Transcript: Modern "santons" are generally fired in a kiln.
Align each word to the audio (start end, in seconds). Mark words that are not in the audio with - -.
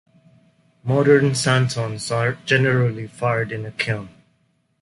Modern 0.83 1.35
"santons" 1.35 2.09
are 2.09 2.39
generally 2.43 3.05
fired 3.05 3.51
in 3.51 3.67
a 3.67 3.71
kiln. 3.71 4.09